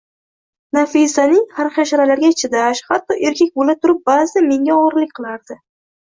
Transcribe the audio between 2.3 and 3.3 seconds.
chidash, hatto,